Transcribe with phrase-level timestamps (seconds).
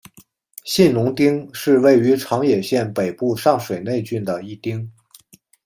[0.65, 4.91] 信浓町是位于长野县北部上水内郡的一町。